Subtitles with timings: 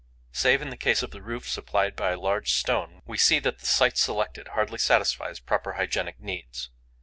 [0.31, 3.59] Save in the case of the roof supplied by a large stone, we see that
[3.59, 6.71] the site selected hardly satisfies proper hygienic needs.